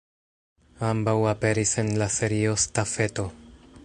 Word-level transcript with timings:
Ambaŭ 0.87 1.13
aperis 1.33 1.73
en 1.83 1.93
la 2.03 2.07
Serio 2.17 2.57
Stafeto. 2.67 3.27